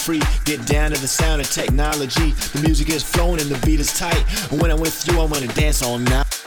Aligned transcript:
free. 0.00 0.22
Get 0.44 0.64
down 0.66 0.92
to 0.92 1.00
the 1.00 1.08
sound 1.08 1.40
of 1.40 1.50
technology. 1.50 2.30
The 2.30 2.62
music 2.62 2.88
is 2.88 3.02
flowing 3.02 3.40
and 3.40 3.50
the 3.50 3.66
beat 3.66 3.80
is 3.80 3.92
tight. 3.92 4.22
When 4.50 4.70
I'm 4.70 4.80
with 4.80 5.06
you, 5.06 5.20
I 5.20 5.24
wanna 5.24 5.48
dance 5.48 5.82
all 5.82 5.98
night. 5.98 6.39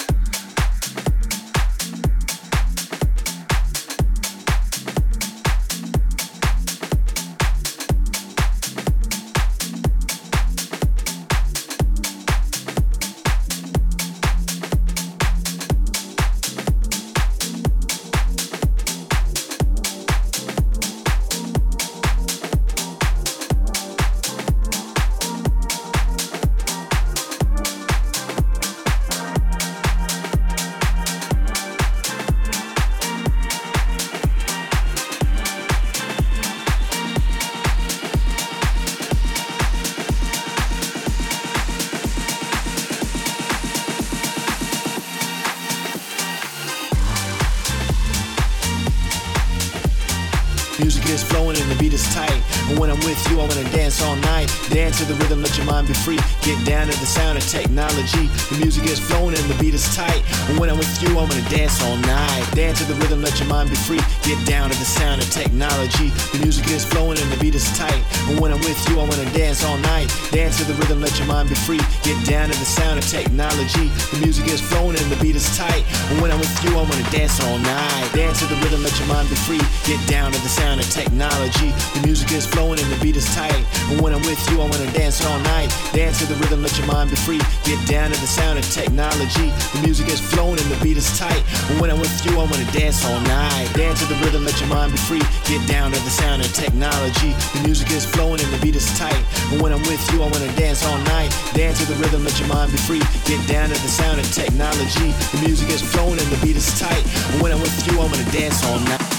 Dance 54.94 55.08
to 55.08 55.13
the 55.13 55.23
rhythm, 55.25 55.41
let 55.41 55.58
your 55.58 55.66
mind 55.66 55.88
be 55.88 55.94
free. 56.05 56.19
Get 56.45 56.53
down 56.69 56.86
to 56.86 56.94
the 57.02 57.09
sound 57.09 57.36
of 57.36 57.44
technology. 57.49 58.30
The 58.53 58.61
music 58.61 58.86
is 58.86 58.99
flowing 58.99 59.33
and 59.33 59.49
the 59.49 59.58
beat 59.58 59.73
is 59.73 59.89
tight. 59.95 60.22
And 60.45 60.59
when 60.59 60.69
I'm 60.69 60.77
with 60.77 61.02
you, 61.02 61.09
I 61.17 61.25
wanna 61.25 61.41
dance 61.49 61.81
all 61.81 61.97
night. 61.97 62.45
Dance 62.53 62.77
to 62.77 62.86
the 62.86 62.94
rhythm, 63.02 63.23
let 63.23 63.39
your 63.39 63.49
mind 63.49 63.71
be 63.71 63.75
free. 63.89 63.97
Get 64.21 64.38
down 64.45 64.69
to 64.69 64.77
the 64.77 64.86
sound 64.86 65.17
of 65.19 65.31
technology. 65.33 66.14
The 66.30 66.45
music 66.45 66.69
is 66.69 66.86
flowing 66.86 67.17
and 67.17 67.31
the 67.33 67.41
beat 67.41 67.55
is 67.55 67.66
tight. 67.73 68.05
And 68.30 68.39
when 68.39 68.53
I'm 68.53 68.61
with 68.61 68.77
you, 68.88 69.02
I 69.02 69.09
wanna 69.09 69.25
dance 69.33 69.66
all 69.66 69.80
night. 69.80 70.14
Dance 70.30 70.61
to 70.61 70.64
the 70.69 70.77
rhythm, 70.77 71.02
let 71.02 71.17
your 71.17 71.25
mind 71.25 71.49
be 71.49 71.55
free. 71.66 71.81
Get 72.05 72.21
down 72.30 72.53
to 72.53 72.58
the 72.59 72.69
sound 72.77 72.99
of 73.02 73.05
technology. 73.09 73.89
The 74.14 74.21
music 74.21 74.45
is 74.45 74.61
flowing 74.61 74.94
and 75.02 75.09
the 75.09 75.17
beat 75.17 75.36
is 75.36 75.49
tight. 75.58 75.81
And 76.14 76.21
when 76.21 76.30
I'm 76.30 76.38
with 76.38 76.53
you, 76.64 76.69
I 76.77 76.86
wanna 76.86 77.09
dance 77.09 77.41
all 77.41 77.58
night. 77.58 78.14
Dance 78.14 78.38
to 78.41 78.45
the 78.45 78.61
rhythm, 78.61 78.83
let 78.83 78.94
your 78.99 79.09
mind 79.09 79.25
be 79.25 79.41
free. 79.41 79.64
Get 79.89 79.97
down 80.05 80.30
to 80.33 80.39
the 80.45 80.53
sound 80.53 80.81
of 80.86 80.88
technology. 80.94 81.73
The 81.97 82.05
music 82.05 82.30
is 82.31 82.45
flowing 82.45 82.77
and 82.77 82.91
the 82.94 82.99
beat 83.02 83.17
is 83.17 83.25
tight. 83.33 83.66
And 83.92 84.02
when 84.02 84.14
I'm 84.14 84.22
with 84.22 84.39
you, 84.50 84.62
I 84.62 84.66
wanna 84.70 84.92
dance 84.92 85.23
all 85.26 85.39
night. 85.39 85.70
Dance 85.94 86.20
to 86.20 86.26
the 86.26 86.36
rhythm, 86.36 86.62
let 86.62 86.78
your 86.78 86.88
mind 86.88 87.09
be 87.09 87.16
free. 87.16 87.42
Get 87.64 87.80
down 87.88 88.12
to 88.12 88.17
the 88.20 88.28
sound 88.28 88.59
of 88.59 88.66
technology. 88.72 89.50
The 89.73 89.81
music 89.84 90.08
is 90.08 90.20
flowing 90.20 90.59
and 90.59 90.70
the 90.72 90.80
beat 90.84 90.98
is 90.98 91.08
tight. 91.17 91.44
And 91.70 91.80
when 91.81 91.89
I'm 91.92 92.00
with 92.00 92.14
you, 92.26 92.34
I 92.39 92.45
wanna 92.45 92.70
dance 92.72 93.06
all 93.06 93.20
night. 93.22 93.67
Dance 93.73 94.00
to 94.00 94.06
the 94.06 94.16
rhythm, 94.23 94.45
let 94.45 94.59
your 94.59 94.70
mind 94.70 94.92
be 94.92 94.98
free. 94.98 95.23
Get 95.45 95.61
down 95.67 95.92
to 95.92 96.00
the 96.00 96.09
sound 96.09 96.42
of 96.42 96.52
technology. 96.54 97.36
The 97.54 97.61
music 97.64 97.92
is 97.92 98.06
flowing 98.06 98.39
and 98.42 98.52
the 98.54 98.59
beat 98.59 98.76
is 98.76 98.88
tight. 98.98 99.23
And 99.52 99.61
when 99.61 99.72
I'm 99.72 99.84
with 99.84 100.04
you, 100.11 100.23
I 100.23 100.28
wanna 100.28 100.52
dance 100.56 100.84
all 100.86 100.98
night. 101.14 101.31
Dance 101.54 101.80
to 101.80 101.86
the 101.86 101.95
rhythm, 101.95 102.23
let 102.23 102.39
your 102.39 102.48
mind 102.50 102.72
be 102.72 102.78
free. 102.78 103.04
Get 103.26 103.42
down 103.48 103.70
to 103.70 103.76
the 103.76 103.92
sound 103.92 104.20
of 104.20 104.28
technology. 104.34 105.11
The 105.34 105.42
music 105.45 105.70
is 105.70 105.81
flowing 105.81 106.20
and 106.20 106.30
the 106.31 106.39
beat 106.45 106.56
is 106.56 106.80
tight. 106.80 107.04
And 107.34 107.42
when 107.42 107.52
I'm 107.52 107.61
with 107.61 107.76
you, 107.88 108.00
I 108.00 108.06
wanna 108.06 108.31
dance 108.31 108.64
all 108.66 108.80
night. 108.80 109.12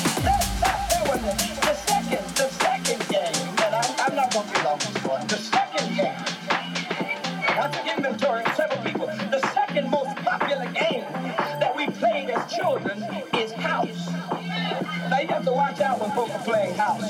When 16.00 16.10
folk 16.12 16.30
are 16.30 16.44
playing 16.44 16.74
house. 16.74 17.00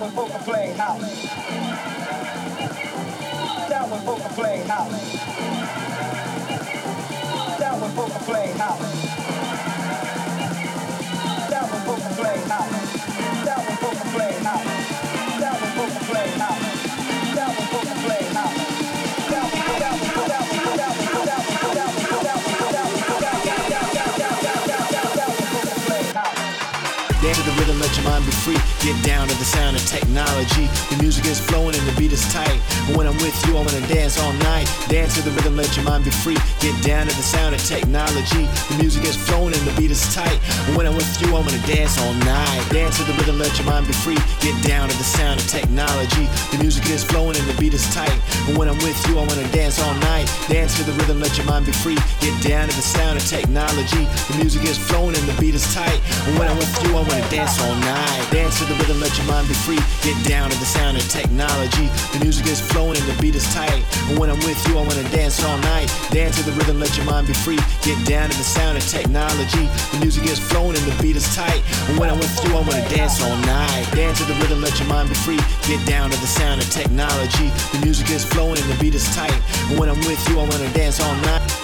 When 0.00 0.10
folk 0.10 0.34
are 0.34 0.42
playing 0.42 0.76
house. 0.76 1.00
When 3.90 4.00
folk 4.00 4.20
are 4.24 4.34
playing 4.34 4.66
house. 4.66 4.90
When 7.80 7.90
folk 7.92 8.14
are 8.14 8.24
playing 8.24 8.56
house. 8.58 8.80
When 11.50 11.80
folk 11.82 12.00
are 12.04 12.14
playing 12.14 12.48
house. 12.48 12.70
When 13.56 13.76
folk 13.76 13.96
are 13.96 14.12
playing 14.12 14.44
house. 14.44 14.66
When 15.60 15.70
folk 15.76 15.94
are 15.94 16.04
playing 16.10 16.38
house. 16.38 17.34
Down 17.34 17.52
folk 17.54 17.86
are 17.86 18.02
playing 18.04 18.24
house. 18.33 18.33
Rhythm, 27.58 27.78
let 27.80 27.94
your 27.96 28.04
mind 28.04 28.24
be 28.26 28.32
free. 28.32 28.58
Get 28.80 28.96
down 29.04 29.28
to 29.28 29.34
the 29.38 29.44
sound 29.44 29.76
of 29.76 29.84
technology. 29.86 30.66
The 30.90 30.98
music 31.00 31.26
is 31.26 31.38
flowing 31.38 31.74
and 31.74 31.86
the 31.86 31.94
beat 31.98 32.12
is 32.12 32.24
tight. 32.32 32.58
And 32.88 32.96
when 32.96 33.06
I'm 33.06 33.16
with 33.18 33.36
you, 33.46 33.56
I 33.56 33.62
wanna 33.62 33.86
dance 33.86 34.18
all 34.18 34.32
night. 34.44 34.66
Dance 34.88 35.14
to 35.16 35.22
the 35.22 35.30
rhythm, 35.32 35.56
let 35.56 35.70
your 35.76 35.84
mind 35.84 36.04
be 36.04 36.10
free. 36.10 36.38
Get 36.60 36.74
down 36.82 37.06
to 37.06 37.14
the 37.14 37.22
sound 37.22 37.54
of 37.54 37.62
technology. 37.64 38.44
The 38.70 38.76
music 38.78 39.04
is 39.04 39.16
flowing 39.16 39.54
and 39.54 39.64
the 39.66 39.74
beat 39.80 39.90
is 39.90 40.02
tight. 40.14 40.38
And 40.66 40.76
when 40.76 40.86
I'm 40.86 40.96
with 40.96 41.10
you, 41.20 41.28
I 41.36 41.40
wanna 41.40 41.62
dance 41.66 41.98
all 41.98 42.14
night. 42.24 42.62
Dance 42.70 42.98
to 42.98 43.04
the 43.04 43.14
rhythm, 43.14 43.38
let 43.38 43.52
your 43.58 43.66
mind 43.66 43.86
be 43.86 43.94
free. 44.04 44.18
Get 44.40 44.56
down 44.64 44.88
to 44.88 44.96
the 44.96 45.04
sound 45.04 45.40
of 45.40 45.46
technology. 45.46 46.26
The 46.50 46.58
music 46.58 46.88
is 46.90 47.04
flowing 47.04 47.36
and 47.36 47.46
the 47.46 47.56
beat 47.60 47.74
is 47.74 47.86
tight. 47.94 48.14
And 48.48 48.56
when 48.58 48.68
I'm 48.68 48.78
with 48.78 48.98
you, 49.08 49.18
I 49.18 49.24
wanna 49.26 49.48
dance 49.52 49.80
all 49.80 49.94
night. 50.12 50.26
Dance 50.48 50.76
to 50.78 50.84
the 50.84 50.92
rhythm, 50.92 51.20
let 51.20 51.36
your 51.36 51.46
mind 51.46 51.66
be 51.66 51.72
free. 51.72 51.98
Get 52.20 52.34
down 52.42 52.68
to 52.68 52.74
the 52.74 52.82
sound 52.82 53.18
of 53.18 53.24
technology. 53.26 54.04
The 54.32 54.36
music 54.38 54.64
is 54.64 54.78
flowing 54.78 55.16
and 55.16 55.26
the 55.28 55.36
beat 55.40 55.54
is 55.54 55.66
tight. 55.74 56.00
And 56.26 56.38
when 56.38 56.48
I'm 56.48 56.56
with 56.56 56.72
you, 56.84 56.90
I 56.96 57.02
wanna 57.02 57.28
dance 57.30 57.43
all 57.44 57.74
night. 57.74 58.26
Dance 58.30 58.58
to 58.58 58.64
the 58.64 58.74
rhythm, 58.80 59.00
let 59.00 59.12
your 59.18 59.26
mind 59.26 59.48
be 59.48 59.54
free. 59.54 59.78
Get 60.00 60.16
down 60.24 60.48
to 60.50 60.56
the 60.56 60.64
sound 60.64 60.96
of 60.96 61.04
technology. 61.08 61.92
The 62.12 62.20
music 62.24 62.46
is 62.46 62.60
flowing 62.60 62.96
and 62.96 63.06
the 63.06 63.16
beat 63.20 63.34
is 63.34 63.44
tight. 63.52 63.84
And 64.08 64.18
when 64.18 64.30
I'm 64.30 64.40
with 64.48 64.56
you, 64.66 64.78
I 64.78 64.82
wanna 64.82 65.04
dance 65.10 65.44
all 65.44 65.58
night. 65.58 65.92
Dance 66.10 66.36
to 66.38 66.42
the 66.48 66.52
rhythm, 66.52 66.80
let 66.80 66.96
your 66.96 67.04
mind 67.06 67.26
be 67.26 67.34
free. 67.34 67.58
Get 67.82 68.00
down 68.06 68.30
to 68.30 68.36
the 68.36 68.44
sound 68.44 68.78
of 68.78 68.86
technology. 68.88 69.68
The 69.92 69.98
music 70.00 70.24
is 70.24 70.38
flowing 70.38 70.76
and 70.76 70.86
the 70.88 70.96
beat 71.02 71.16
is 71.16 71.28
tight. 71.34 71.62
And 71.88 71.98
when 71.98 72.08
I'm 72.08 72.18
with 72.18 72.32
you, 72.44 72.50
I 72.56 72.62
wanna 72.64 72.88
dance 72.88 73.20
all 73.22 73.36
night. 73.44 73.84
Dance 73.92 74.18
to 74.18 74.24
the 74.24 74.34
rhythm, 74.40 74.62
let 74.62 74.78
your 74.80 74.88
mind 74.88 75.10
be 75.10 75.16
free. 75.16 75.40
Get 75.68 75.84
down 75.86 76.10
to 76.10 76.16
the 76.16 76.26
sound 76.26 76.62
of 76.62 76.70
technology. 76.70 77.52
The 77.76 77.80
music 77.84 78.08
is 78.10 78.24
flowing 78.24 78.58
and 78.58 78.68
the 78.72 78.78
beat 78.80 78.94
is 78.94 79.04
tight. 79.14 79.36
And 79.68 79.78
when 79.78 79.90
I'm 79.90 80.00
with 80.08 80.22
you, 80.28 80.40
I 80.40 80.48
wanna 80.48 80.72
dance 80.72 81.00
all 81.00 81.14
night. 81.28 81.63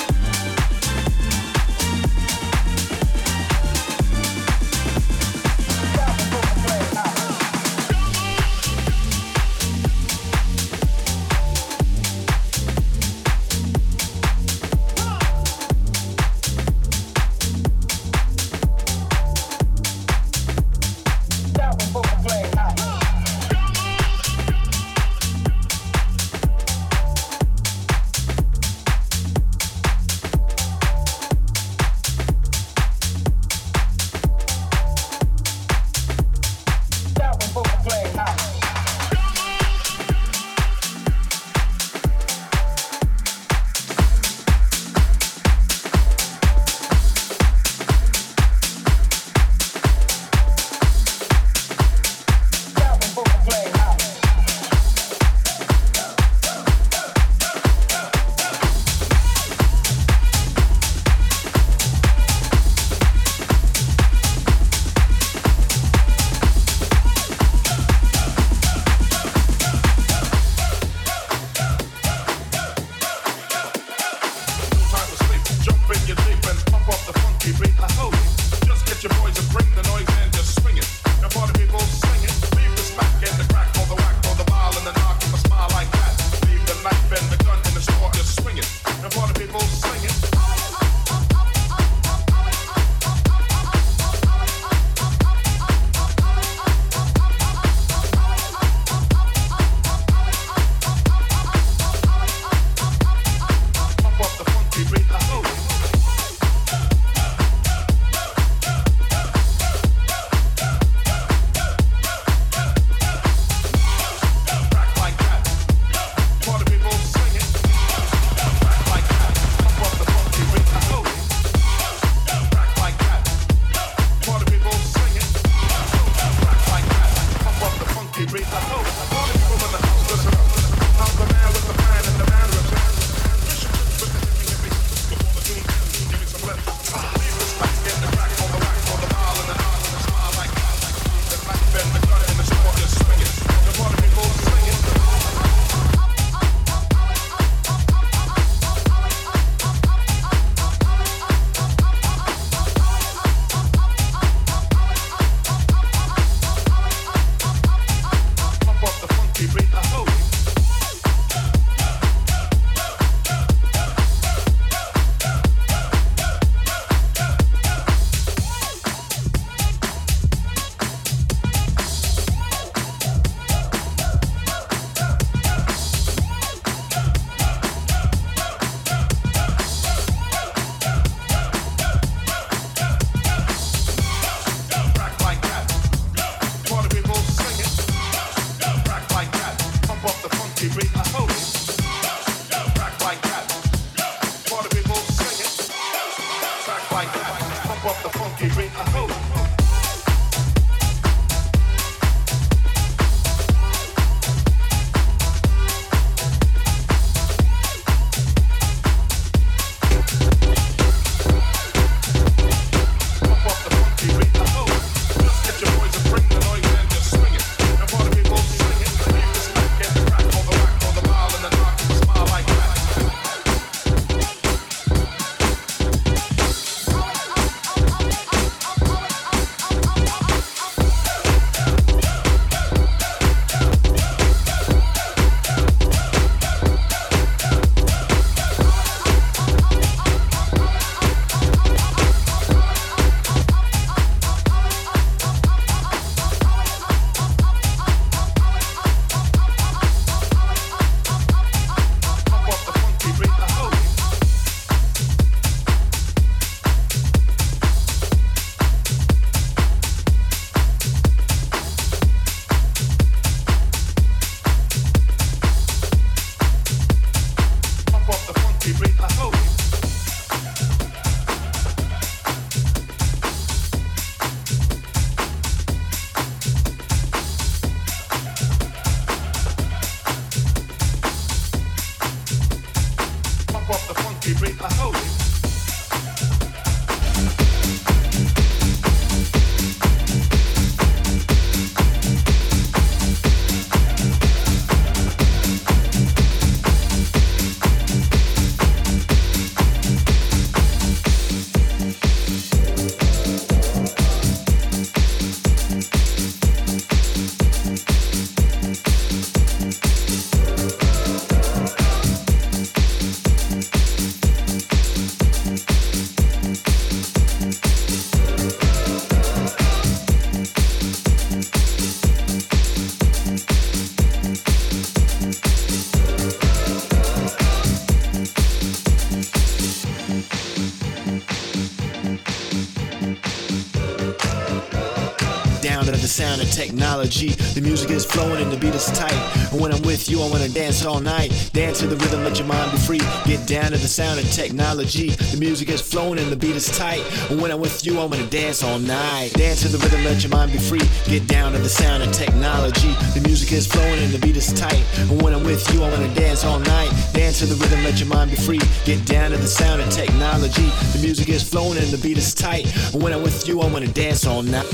Technology. 336.20 337.30
The 337.54 337.60
music 337.62 337.90
is 337.90 338.04
flowing 338.04 338.42
and 338.42 338.52
the 338.52 338.56
beat 338.56 338.74
is 338.74 338.86
tight. 338.92 339.16
And 339.52 339.60
when 339.60 339.72
I'm 339.72 339.80
with 339.82 340.10
you, 340.10 340.20
I 340.22 340.28
wanna 340.28 340.48
dance 340.48 340.84
all 340.84 341.00
night. 341.00 341.30
Dance 341.52 341.78
to 341.80 341.86
the 341.86 341.96
rhythm, 341.96 342.24
let 342.24 342.38
your 342.38 342.46
mind 342.46 342.72
be 342.72 342.78
free. 342.78 343.00
Get 343.24 343.46
down 343.46 343.72
to 343.72 343.78
the 343.78 343.88
sound 343.88 344.20
of 344.20 344.30
technology. 344.30 345.10
The 345.32 345.38
music 345.38 345.70
is 345.70 345.80
flowing 345.80 346.18
and 346.18 346.30
the 346.30 346.36
beat 346.36 346.56
is 346.56 346.66
tight. 346.76 347.02
And 347.30 347.40
when 347.40 347.50
I'm 347.50 347.60
with 347.60 347.86
you, 347.86 347.98
I 347.98 348.04
wanna 348.04 348.26
dance 348.26 348.62
all 348.62 348.78
night. 348.78 349.32
Dance 349.32 349.62
to 349.62 349.68
the 349.68 349.78
rhythm, 349.78 350.04
let 350.04 350.22
your 350.22 350.30
mind 350.30 350.52
be 350.52 350.58
free. 350.58 350.82
Get 351.06 351.26
down 351.26 351.52
to 351.52 351.58
the 351.58 351.68
sound 351.68 352.02
of 352.02 352.12
technology. 352.12 352.92
The 353.14 353.22
music 353.26 353.52
is 353.52 353.66
flowing 353.66 353.98
and 353.98 354.12
the 354.12 354.18
beat 354.18 354.36
is 354.36 354.52
tight. 354.52 354.84
And 354.98 355.22
when 355.22 355.32
I'm 355.32 355.44
with 355.44 355.64
you, 355.72 355.82
I 355.82 355.90
wanna 355.90 356.14
dance 356.14 356.44
all 356.44 356.58
night. 356.58 356.90
Dance 357.14 357.38
to 357.38 357.46
the 357.46 357.56
rhythm, 357.56 357.82
let 357.84 357.98
your 357.98 358.08
mind 358.08 358.30
be 358.30 358.36
free. 358.36 358.60
Get 358.84 359.04
down 359.06 359.30
to 359.30 359.38
the 359.38 359.48
sound 359.48 359.80
of 359.80 359.88
technology. 359.90 360.68
The 360.92 361.00
music 361.00 361.28
is 361.30 361.42
flowing 361.42 361.78
and 361.78 361.88
the 361.88 361.98
beat 361.98 362.18
is 362.18 362.34
tight. 362.34 362.66
And 362.92 363.02
when 363.02 363.12
I'm 363.12 363.22
with 363.22 363.48
you, 363.48 363.60
I 363.62 363.66
wanna 363.72 363.88
dance 363.88 364.26
all 364.26 364.42
night. 364.42 364.66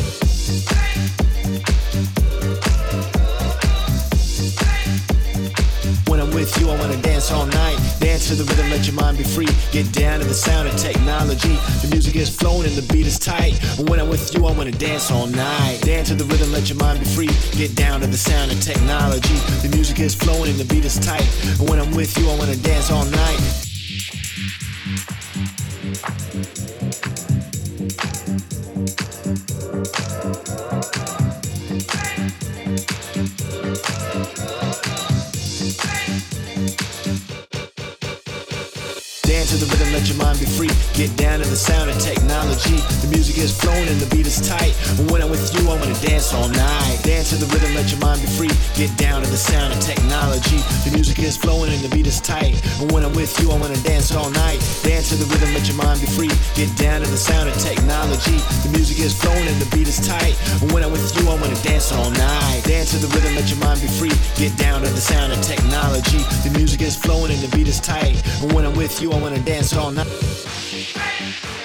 With 6.46 6.60
you, 6.60 6.70
I 6.70 6.78
wanna 6.78 6.96
dance 7.02 7.32
all 7.32 7.46
night. 7.46 7.76
Dance 7.98 8.28
to 8.28 8.34
the 8.36 8.44
rhythm, 8.44 8.70
let 8.70 8.86
your 8.86 8.94
mind 8.94 9.18
be 9.18 9.24
free. 9.24 9.48
Get 9.72 9.90
down 9.92 10.20
to 10.20 10.26
the 10.26 10.34
sound 10.34 10.68
of 10.68 10.76
technology. 10.76 11.56
The 11.82 11.88
music 11.90 12.14
is 12.14 12.28
flowing 12.28 12.66
and 12.66 12.76
the 12.76 12.86
beat 12.92 13.06
is 13.06 13.18
tight. 13.18 13.54
And 13.78 13.88
when 13.88 13.98
I'm 13.98 14.08
with 14.08 14.32
you, 14.32 14.46
I 14.46 14.52
wanna 14.52 14.70
dance 14.70 15.10
all 15.10 15.26
night. 15.26 15.80
Dance 15.82 16.08
to 16.08 16.14
the 16.14 16.24
rhythm, 16.24 16.52
let 16.52 16.68
your 16.68 16.78
mind 16.78 17.00
be 17.00 17.06
free. 17.06 17.30
Get 17.58 17.74
down 17.74 18.00
to 18.00 18.06
the 18.06 18.16
sound 18.16 18.52
of 18.52 18.60
technology. 18.60 19.36
The 19.62 19.70
music 19.74 19.98
is 19.98 20.14
flowing 20.14 20.50
and 20.50 20.58
the 20.58 20.66
beat 20.72 20.84
is 20.84 20.98
tight. 20.98 21.26
And 21.58 21.68
when 21.68 21.80
I'm 21.80 21.92
with 21.94 22.16
you, 22.16 22.30
I 22.30 22.38
wanna 22.38 22.56
dance 22.56 22.90
all 22.92 23.04
night. 23.04 23.65
Down 41.36 41.44
to 41.44 41.50
the 41.50 41.56
sound 41.56 41.90
of 41.90 41.98
technology. 42.00 42.80
The 43.04 43.12
music 43.12 43.36
is 43.36 43.52
flowing 43.52 43.88
and 43.92 44.00
the 44.00 44.08
beat 44.08 44.24
is 44.24 44.40
tight. 44.40 44.72
When 45.12 45.20
I'm 45.20 45.28
with 45.28 45.52
you, 45.52 45.68
I 45.68 45.76
wanna 45.76 45.92
dance 46.00 46.32
all 46.32 46.48
night. 46.48 46.96
Dance 47.04 47.28
to 47.28 47.36
the 47.36 47.44
rhythm, 47.52 47.74
let 47.76 47.92
your 47.92 48.00
mind 48.00 48.24
be 48.24 48.26
free. 48.40 48.48
Get 48.72 48.96
down 48.96 49.20
to 49.20 49.28
the 49.28 49.36
sound 49.36 49.74
of 49.74 49.80
technology. 49.84 50.64
The 50.88 50.96
music 50.96 51.18
is 51.18 51.36
flowing 51.36 51.68
and 51.68 51.84
the 51.84 51.92
beat 51.92 52.06
is 52.06 52.22
tight. 52.22 52.56
When 52.88 53.04
I'm 53.04 53.12
with 53.12 53.36
you, 53.36 53.52
I 53.52 53.58
wanna 53.60 53.76
dance 53.84 54.16
all 54.16 54.30
night. 54.30 54.64
Dance 54.80 55.12
to 55.12 55.16
the 55.20 55.28
rhythm, 55.28 55.52
let 55.52 55.68
your 55.68 55.76
mind 55.76 56.00
be 56.00 56.08
free. 56.08 56.32
Get 56.56 56.72
down 56.80 57.04
to 57.04 57.08
the 57.10 57.20
sound 57.20 57.52
of 57.52 57.56
technology. 57.60 58.40
The 58.64 58.72
music 58.72 58.96
is 59.04 59.12
flowing 59.12 59.44
and 59.44 59.60
the 59.60 59.68
beat 59.76 59.92
is 59.92 60.00
tight. 60.00 60.40
When 60.72 60.80
I'm 60.80 60.88
with 60.90 61.04
you, 61.20 61.28
I 61.28 61.36
wanna 61.36 61.60
dance 61.60 61.92
all 61.92 62.08
night. 62.16 62.64
Dance 62.64 62.96
to 62.96 62.96
the 62.96 63.12
rhythm, 63.12 63.36
let 63.36 63.44
your 63.52 63.60
mind 63.60 63.84
be 63.84 63.92
free. 64.00 64.16
Get 64.40 64.56
down 64.56 64.80
to 64.80 64.88
the 64.88 65.04
sound 65.04 65.36
of 65.36 65.42
technology. 65.44 66.24
The 66.48 66.56
music 66.56 66.80
is 66.80 66.96
flowing 66.96 67.28
and 67.28 67.44
the 67.44 67.52
beat 67.52 67.68
is 67.68 67.76
tight. 67.76 68.24
When 68.56 68.64
I'm 68.64 68.72
with 68.72 69.04
you, 69.04 69.12
I 69.12 69.20
wanna 69.20 69.44
dance 69.44 69.76
all 69.76 69.92
night. 69.92 70.08
Straight. 70.96 71.55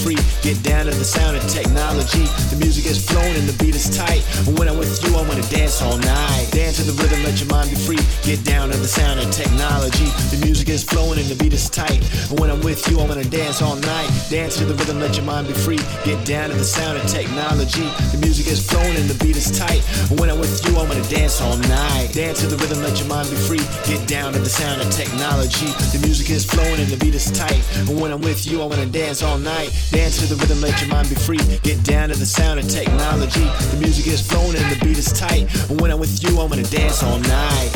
Get 0.00 0.62
down 0.64 0.86
to 0.86 0.92
the 0.96 1.04
sound 1.04 1.36
of 1.36 1.46
technology. 1.46 2.24
The 2.48 2.56
music 2.56 2.86
is 2.86 3.04
flowing 3.04 3.36
and 3.36 3.44
the 3.44 3.52
beat 3.62 3.76
is 3.76 3.84
tight. 3.92 4.24
And 4.48 4.58
when 4.58 4.66
I'm 4.66 4.78
with 4.78 4.96
you, 5.04 5.12
I 5.12 5.20
wanna 5.28 5.44
dance 5.52 5.82
all 5.82 5.98
night. 5.98 6.48
Dance 6.52 6.80
to 6.80 6.84
the 6.88 6.96
rhythm, 6.96 7.22
let 7.22 7.36
your 7.38 7.50
mind 7.52 7.68
be 7.68 7.76
free. 7.76 8.00
Get 8.24 8.42
down 8.42 8.70
to 8.70 8.78
the 8.78 8.88
sound 8.88 9.20
of 9.20 9.30
technology. 9.30 10.08
The 10.32 10.40
music 10.40 10.70
is 10.70 10.82
flowing 10.82 11.20
and 11.20 11.28
the 11.28 11.36
beat 11.36 11.52
is 11.52 11.68
tight. 11.68 12.00
And 12.30 12.40
when 12.40 12.48
I'm 12.48 12.62
with 12.62 12.88
you, 12.88 12.98
I 12.98 13.04
wanna 13.04 13.28
dance 13.28 13.60
all 13.60 13.76
night. 13.76 14.08
Dance 14.30 14.56
to 14.56 14.64
the 14.64 14.72
rhythm, 14.72 15.00
let 15.00 15.16
your 15.16 15.26
mind 15.26 15.48
be 15.48 15.52
free. 15.52 15.80
Get 16.08 16.24
down 16.24 16.48
to 16.48 16.56
the 16.56 16.64
sound 16.64 16.96
of 16.96 17.04
technology. 17.04 17.84
The 18.16 18.24
music 18.24 18.48
is 18.48 18.64
flowing 18.64 18.96
and 18.96 19.04
the 19.04 19.20
beat 19.22 19.36
is 19.36 19.52
tight. 19.52 19.84
And 20.08 20.18
when 20.18 20.30
I'm 20.30 20.40
with 20.40 20.64
you, 20.64 20.80
I 20.80 20.88
wanna 20.88 21.04
dance 21.12 21.42
all 21.44 21.60
night. 21.68 22.08
Dance 22.16 22.40
to 22.40 22.48
the 22.48 22.56
rhythm, 22.56 22.80
let 22.80 22.96
your 22.96 23.08
mind 23.08 23.28
be 23.28 23.36
free. 23.36 23.64
Get 23.84 24.08
down 24.08 24.32
to 24.32 24.40
the 24.40 24.48
sound 24.48 24.80
of 24.80 24.88
technology. 24.88 25.68
The 25.92 26.00
music 26.00 26.30
is 26.30 26.48
flowing 26.48 26.80
and 26.80 26.88
the 26.88 26.96
beat 26.96 27.14
is 27.14 27.28
tight. 27.30 27.60
And 27.84 28.00
when 28.00 28.10
I'm 28.10 28.24
with 28.24 28.48
you, 28.48 28.62
I 28.62 28.64
wanna 28.64 28.86
dance 28.86 29.22
all 29.22 29.36
night. 29.36 29.68
Dance 30.00 30.26
to 30.26 30.34
the 30.34 30.40
rhythm, 30.40 30.62
let 30.62 30.80
your 30.80 30.88
mind 30.88 31.10
be 31.10 31.14
free. 31.14 31.36
Get 31.62 31.84
down 31.84 32.08
to 32.08 32.16
the 32.16 32.24
sound 32.24 32.58
of 32.58 32.66
technology. 32.66 33.44
The 33.68 33.76
music 33.78 34.06
is 34.06 34.26
flowing 34.26 34.56
and 34.56 34.72
the 34.72 34.82
beat 34.82 34.96
is 34.96 35.12
tight. 35.12 35.44
And 35.68 35.78
when 35.78 35.90
I'm 35.90 36.00
with 36.00 36.24
you, 36.24 36.40
I'm 36.40 36.48
gonna 36.48 36.62
dance 36.62 37.02
all 37.02 37.18
night. 37.18 37.68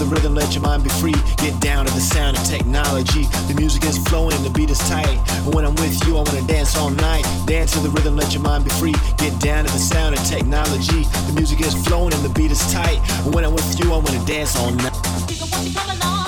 the 0.00 0.06
rhythm, 0.06 0.34
let 0.34 0.54
your 0.54 0.62
mind 0.62 0.82
be 0.82 0.88
free. 0.88 1.14
Get 1.36 1.60
down 1.60 1.84
to 1.84 1.92
the 1.92 2.00
sound 2.00 2.36
of 2.36 2.44
technology. 2.44 3.24
The 3.48 3.54
music 3.54 3.84
is 3.84 3.98
flowing, 4.08 4.42
the 4.42 4.50
beat 4.50 4.70
is 4.70 4.78
tight. 4.88 5.18
And 5.44 5.54
when 5.54 5.64
I'm 5.64 5.74
with 5.74 6.04
you, 6.06 6.16
I 6.16 6.22
wanna 6.22 6.46
dance 6.46 6.76
all 6.76 6.90
night. 6.90 7.24
Dance 7.46 7.72
to 7.72 7.80
the 7.80 7.90
rhythm, 7.90 8.16
let 8.16 8.32
your 8.32 8.42
mind 8.42 8.64
be 8.64 8.70
free. 8.80 8.94
Get 9.18 9.38
down 9.40 9.66
to 9.66 9.72
the 9.72 9.78
sound 9.78 10.16
of 10.16 10.24
technology. 10.24 11.04
The 11.28 11.34
music 11.34 11.60
is 11.60 11.74
flowing 11.86 12.14
and 12.14 12.24
the 12.24 12.30
beat 12.30 12.50
is 12.50 12.60
tight. 12.72 12.98
And 13.24 13.34
when 13.34 13.44
I'm 13.44 13.52
with 13.52 13.78
you, 13.78 13.92
I 13.92 13.98
wanna 13.98 14.24
dance 14.24 14.56
all 14.56 14.70
night. 14.70 16.19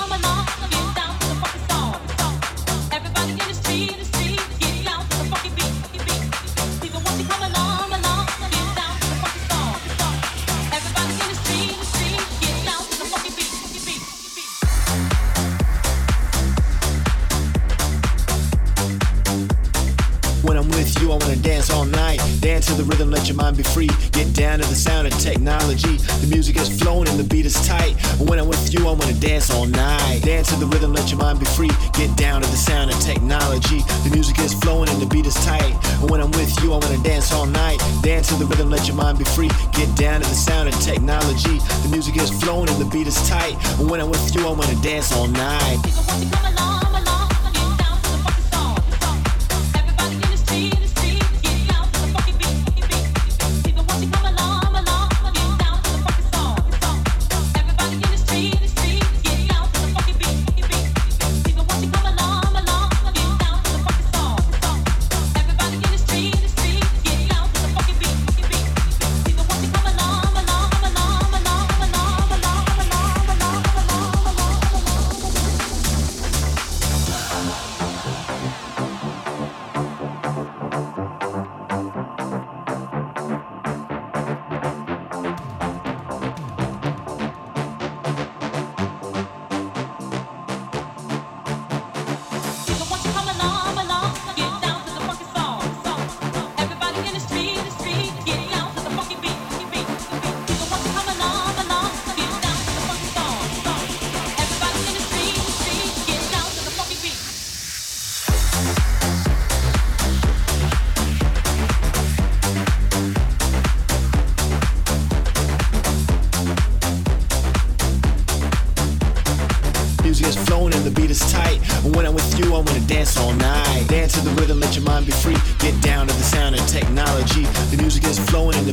Let 23.23 23.29
your 23.29 23.37
mind 23.37 23.55
be 23.55 23.63
free. 23.63 23.87
Get 24.11 24.33
down 24.33 24.59
to 24.59 24.67
the 24.67 24.75
sound 24.75 25.07
of 25.07 25.17
technology. 25.17 25.95
The 26.19 26.27
music 26.27 26.57
is 26.57 26.67
flowing 26.67 27.07
and 27.07 27.17
the 27.17 27.23
beat 27.23 27.45
is 27.45 27.55
tight. 27.65 27.95
And 28.19 28.27
When 28.27 28.37
I'm 28.37 28.49
with 28.49 28.73
you, 28.73 28.81
I 28.81 28.91
wanna 28.91 29.13
dance 29.13 29.49
all 29.49 29.65
night. 29.65 30.19
Dance 30.23 30.49
to 30.49 30.57
the 30.57 30.65
rhythm, 30.65 30.91
let 30.91 31.09
your 31.09 31.19
mind 31.21 31.39
be 31.39 31.45
free. 31.45 31.71
Get 31.93 32.13
down 32.17 32.41
to 32.41 32.47
the 32.49 32.57
sound 32.57 32.91
of 32.91 32.99
technology. 32.99 33.79
The 34.03 34.09
music 34.11 34.39
is 34.39 34.53
flowing 34.55 34.89
and 34.89 35.01
the 35.01 35.05
beat 35.05 35.25
is 35.25 35.35
tight. 35.45 35.71
And 36.01 36.11
When 36.11 36.19
I'm 36.19 36.31
with 36.31 36.51
you, 36.61 36.73
I 36.73 36.79
wanna 36.79 37.01
dance 37.01 37.31
all 37.31 37.45
night. 37.45 37.79
Dance 38.01 38.27
to 38.27 38.35
the 38.35 38.45
rhythm, 38.45 38.69
let 38.69 38.87
your 38.87 38.97
mind 38.97 39.19
be 39.19 39.23
free. 39.23 39.49
Get 39.71 39.87
down 39.95 40.19
to 40.19 40.27
the 40.27 40.35
sound 40.35 40.67
of 40.67 40.75
technology. 40.81 41.59
The 41.83 41.89
music 41.91 42.17
is 42.17 42.29
flowing 42.43 42.67
and 42.67 42.77
the 42.77 42.89
beat 42.91 43.07
is 43.07 43.15
tight. 43.29 43.55
And 43.79 43.89
When 43.89 44.01
I'm 44.01 44.09
with 44.09 44.35
you, 44.35 44.45
I 44.45 44.51
wanna 44.51 44.75
dance 44.83 45.13
all 45.13 45.27
night. 45.27 46.72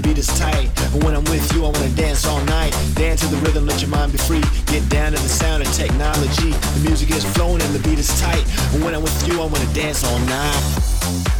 the 0.00 0.08
beat 0.08 0.18
is 0.18 0.26
tight. 0.38 0.70
and 0.94 1.04
when 1.04 1.14
I'm 1.14 1.24
with 1.24 1.52
you, 1.52 1.64
I 1.64 1.68
wanna 1.68 1.88
dance 1.90 2.26
all 2.26 2.42
night. 2.44 2.72
Dance 2.94 3.20
to 3.20 3.26
the 3.26 3.36
rhythm, 3.38 3.66
let 3.66 3.80
your 3.80 3.90
mind 3.90 4.12
be 4.12 4.18
free. 4.18 4.42
Get 4.66 4.88
down 4.88 5.12
to 5.12 5.18
the 5.18 5.28
sound 5.28 5.62
of 5.62 5.72
technology. 5.72 6.50
The 6.50 6.80
music 6.88 7.10
is 7.10 7.24
flowing 7.34 7.62
and 7.62 7.74
the 7.74 7.80
beat 7.80 7.98
is 7.98 8.08
tight. 8.20 8.44
And 8.74 8.84
when 8.84 8.94
I'm 8.94 9.02
with 9.02 9.28
you, 9.28 9.40
I 9.40 9.46
wanna 9.46 9.72
dance 9.74 10.04
all 10.04 10.18
night. 10.20 11.39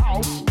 House. 0.00 0.49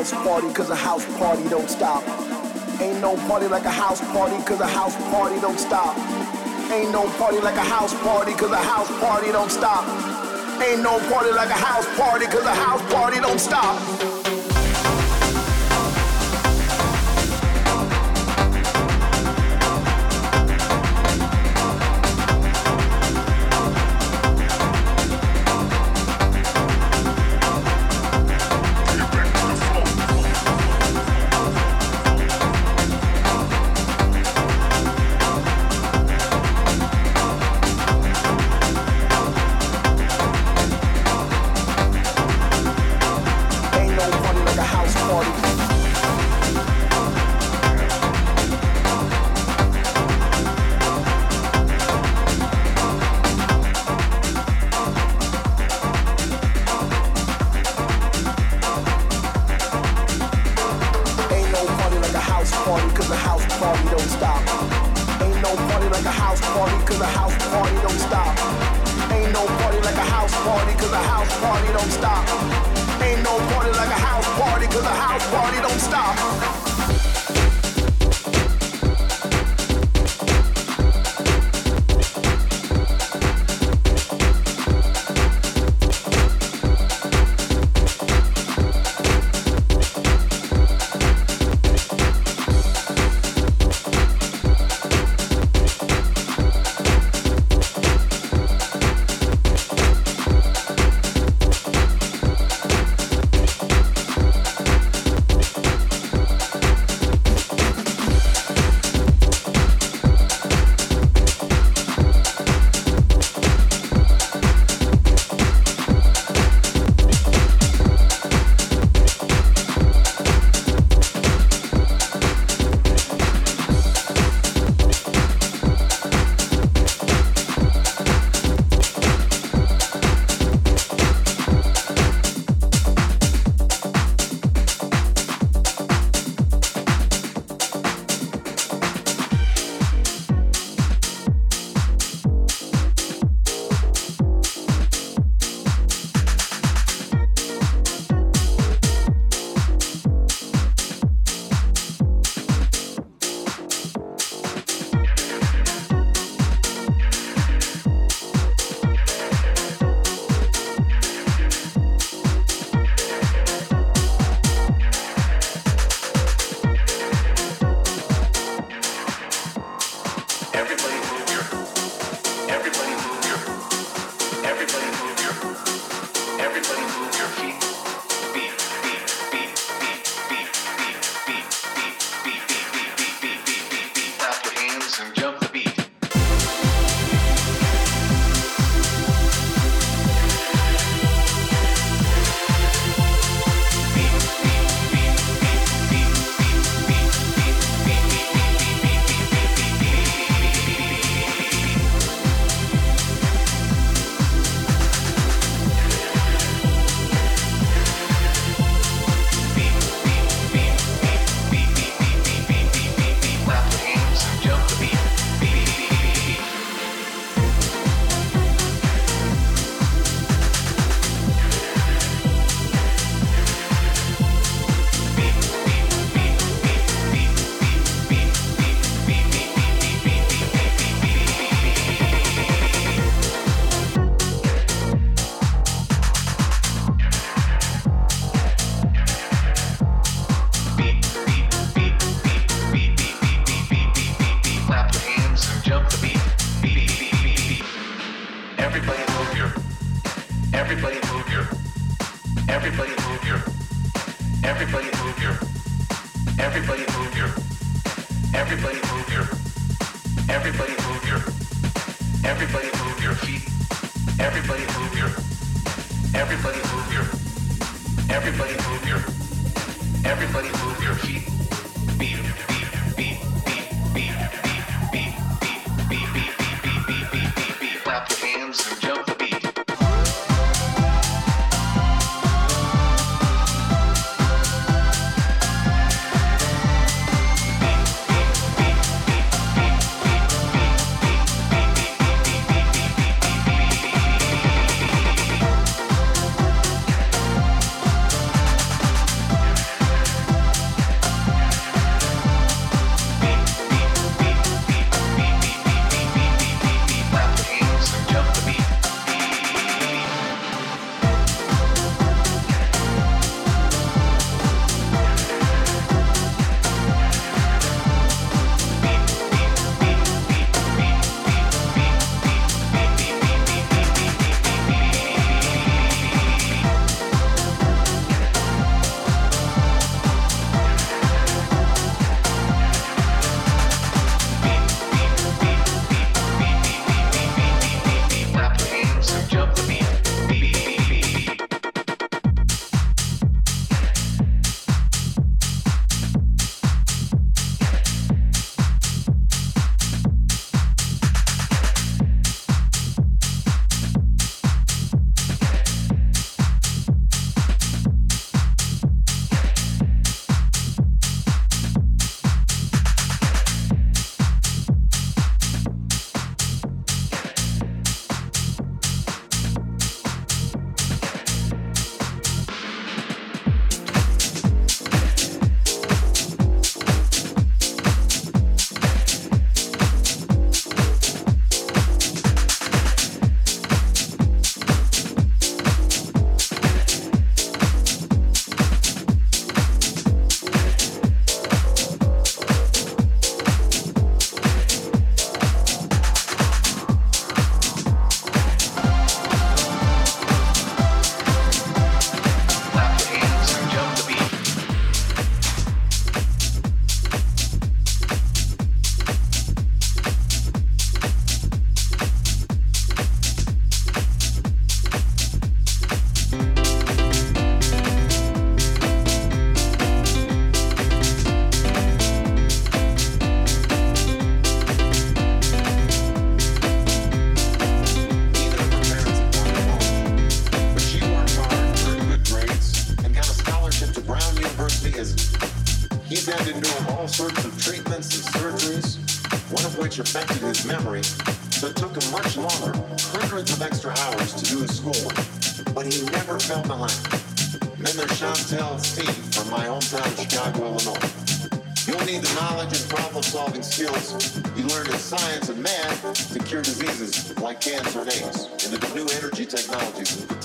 house 0.00 0.12
party, 0.24 0.50
cause 0.54 0.70
a 0.70 0.74
house 0.74 1.04
party 1.18 1.46
don't 1.50 1.68
stop. 1.68 2.02
Ain't 2.80 3.02
no 3.02 3.16
party 3.28 3.46
like 3.48 3.66
a 3.66 3.70
house 3.70 4.00
party, 4.12 4.42
cause 4.44 4.58
a 4.58 4.66
house 4.66 4.96
party 5.10 5.38
don't 5.42 5.58
stop. 5.58 5.94
Ain't 6.72 6.90
no 6.90 7.06
party 7.18 7.38
like 7.40 7.56
a 7.56 7.62
house 7.62 7.92
party, 8.00 8.32
cause 8.32 8.50
a 8.50 8.56
house 8.56 8.88
party 8.98 9.30
don't 9.30 9.50
stop. 9.50 9.84
Ain't 10.62 10.82
no 10.82 10.98
party 11.10 11.32
like 11.32 11.50
a 11.50 11.52
house 11.52 11.86
party, 11.98 12.24
cause 12.24 12.46
a 12.46 12.54
house 12.54 12.80
party 12.90 13.20
don't 13.20 13.38
stop. 13.38 14.09
Ain't 65.22 65.40
no 65.42 65.54
party 65.68 65.88
like 65.88 66.04
a 66.04 66.10
house 66.10 66.40
party, 66.40 66.78
cause 66.86 67.00
a 67.00 67.06
house 67.06 67.36
party 67.50 67.76
don't 67.84 68.00
stop. 68.08 68.34
Ain't 69.12 69.32
no 69.32 69.46
party 69.60 69.80
like 69.80 69.96
a 69.96 70.06
house 70.14 70.34
a 70.92 71.02
house 71.12 71.32
party 71.40 71.68
don't 71.72 71.90
stop. 71.90 72.24
Ain't 73.02 73.22
no 73.22 73.38
party 73.52 73.70
like 73.70 73.92
a 73.98 74.00
house 74.08 74.28
a 74.84 74.96
house 75.04 75.26
party 75.30 75.58
don't 75.60 75.80
stop. 75.80 76.69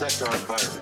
Down. 0.10 0.75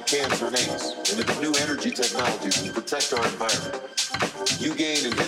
like 0.00 0.06
canned 0.06 0.32
grenades. 0.38 0.94
And 1.12 1.20
if 1.20 1.40
new 1.40 1.52
energy 1.60 1.90
technologies 1.90 2.62
can 2.62 2.72
protect 2.72 3.12
our 3.12 3.24
environment, 3.24 3.82
you 4.58 4.74
gain 4.74 5.04
an 5.06 5.18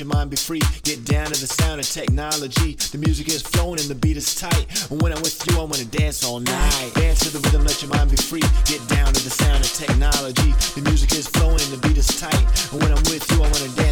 your 0.00 0.08
mind 0.08 0.30
be 0.30 0.36
free. 0.36 0.62
Get 0.82 1.04
down 1.04 1.26
to 1.26 1.38
the 1.38 1.46
sound 1.46 1.80
of 1.80 1.86
technology. 1.86 2.74
The 2.90 2.98
music 2.98 3.28
is 3.28 3.42
flowing 3.42 3.78
and 3.78 3.88
the 3.88 3.94
beat 3.94 4.16
is 4.16 4.34
tight. 4.34 4.66
And 4.90 5.00
when 5.02 5.12
I'm 5.12 5.20
with 5.20 5.36
you, 5.46 5.60
I 5.60 5.64
wanna 5.64 5.84
dance 5.84 6.24
all 6.24 6.40
night. 6.40 6.90
Dance 6.94 7.20
to 7.20 7.30
the 7.30 7.38
rhythm, 7.40 7.64
let 7.64 7.82
your 7.82 7.90
mind 7.90 8.10
be 8.10 8.16
free. 8.16 8.42
Get 8.64 8.80
down 8.88 9.12
to 9.12 9.22
the 9.22 9.30
sound 9.30 9.62
of 9.62 9.72
technology. 9.72 10.52
The 10.74 10.82
music 10.88 11.12
is 11.12 11.28
flowing 11.28 11.60
and 11.60 11.72
the 11.76 11.86
beat 11.86 11.98
is 11.98 12.08
tight. 12.18 12.44
And 12.72 12.82
when 12.82 12.90
I'm 12.90 13.04
with 13.12 13.30
you, 13.30 13.36
I 13.44 13.48
wanna 13.52 13.68
dance. 13.76 13.89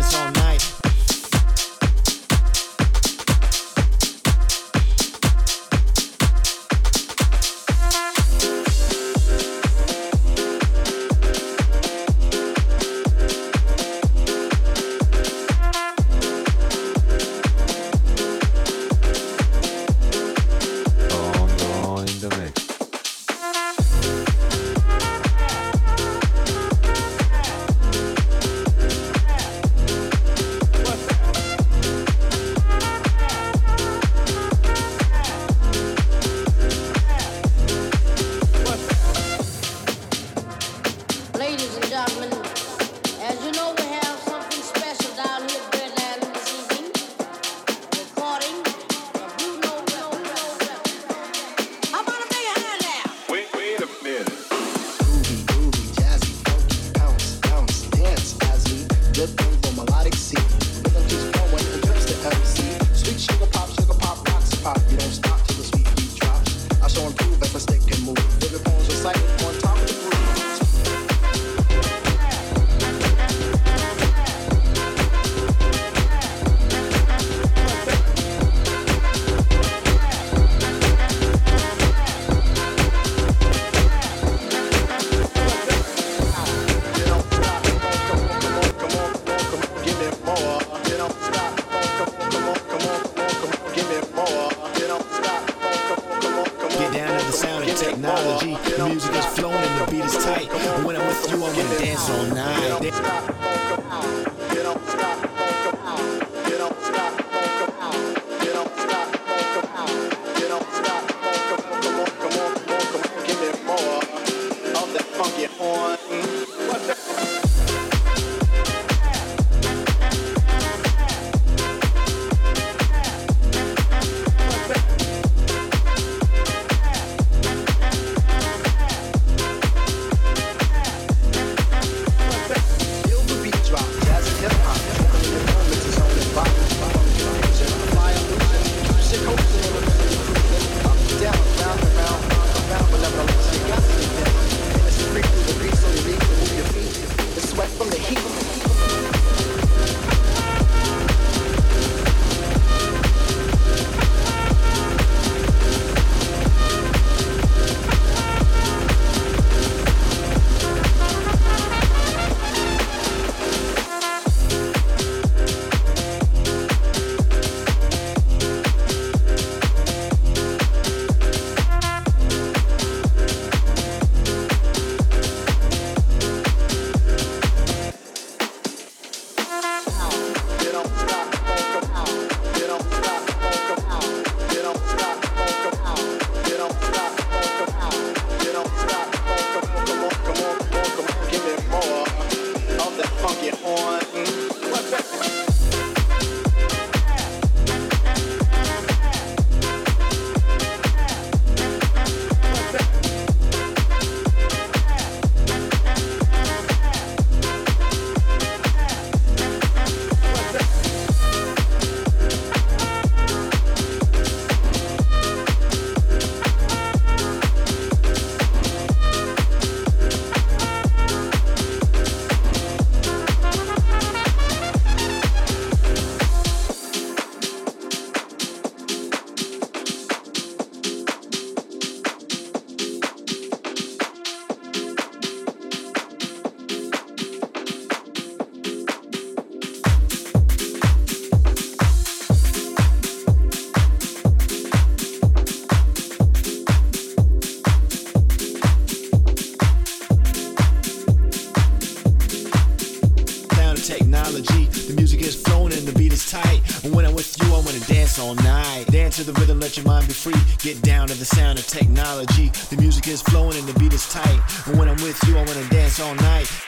To 259.19 259.25
the 259.25 259.41
rhythm, 259.41 259.59
let 259.59 259.77
your 259.77 259.85
mind 259.85 260.07
be 260.07 260.13
free. 260.13 260.41
Get 260.59 260.81
down 260.83 261.09
to 261.09 261.15
the 261.15 261.25
sound 261.25 261.59
of 261.59 261.67
technology. 261.67 262.51
The 262.71 262.77
music 262.77 263.09
is 263.09 263.21
flowing 263.21 263.57
and 263.59 263.67
the 263.67 263.77
beat 263.79 263.93
is 263.93 264.09
tight. 264.09 264.41
And 264.67 264.79
when 264.79 264.89
I'm 264.89 265.03
with 265.03 265.19
you, 265.27 265.37
I 265.37 265.45
wanna 265.45 265.69
dance 265.71 265.99
all 265.99 266.15
night. 266.15 266.68